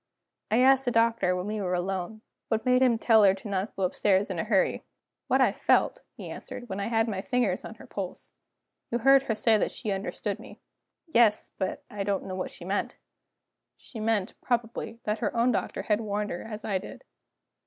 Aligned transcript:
I 0.49 0.61
asked 0.63 0.85
the 0.85 0.91
Doctor, 0.91 1.35
when 1.35 1.45
we 1.45 1.61
were 1.61 1.75
alone, 1.75 2.21
what 2.47 2.65
made 2.65 2.81
him 2.81 2.97
tell 2.97 3.23
her 3.23 3.35
not 3.45 3.67
to 3.69 3.73
go 3.75 3.83
upstairs 3.83 4.31
in 4.31 4.39
a 4.39 4.43
hurry. 4.43 4.83
"What 5.27 5.41
I 5.41 5.51
felt," 5.51 6.01
he 6.17 6.27
answered, 6.31 6.67
"when 6.69 6.79
I 6.79 6.87
had 6.87 7.07
my 7.07 7.21
fingers 7.21 7.63
on 7.63 7.75
her 7.75 7.85
pulse. 7.85 8.33
You 8.89 8.97
heard 8.97 9.21
her 9.21 9.35
say 9.35 9.59
that 9.59 9.69
she 9.71 9.91
understood 9.91 10.39
me." 10.39 10.59
"Yes; 11.05 11.51
but 11.55 11.83
I 11.87 12.03
don't 12.03 12.25
know 12.25 12.33
what 12.35 12.49
she 12.49 12.65
meant." 12.65 12.97
"She 13.75 13.99
meant, 13.99 14.33
probably, 14.41 14.97
that 15.03 15.19
her 15.19 15.37
own 15.37 15.51
doctor 15.51 15.83
had 15.83 16.01
warned 16.01 16.31
her 16.31 16.45
as 16.45 16.65
I 16.65 16.79
did." 16.79 17.03